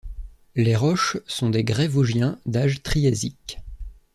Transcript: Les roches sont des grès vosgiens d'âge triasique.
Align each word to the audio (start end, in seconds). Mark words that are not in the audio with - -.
Les 0.55 0.75
roches 0.75 1.17
sont 1.27 1.51
des 1.51 1.63
grès 1.63 1.87
vosgiens 1.87 2.39
d'âge 2.47 2.81
triasique. 2.81 3.59